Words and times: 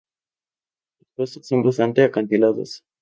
Sus 0.97 1.09
costas 1.13 1.45
son 1.47 1.61
bastante 1.61 2.01
acantiladas. 2.01 2.83